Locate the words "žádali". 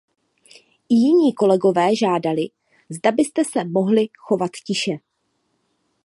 1.95-2.47